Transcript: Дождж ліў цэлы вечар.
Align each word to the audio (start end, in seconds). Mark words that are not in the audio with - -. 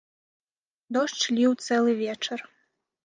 Дождж 0.97 1.23
ліў 1.35 1.51
цэлы 1.67 1.91
вечар. 2.03 2.39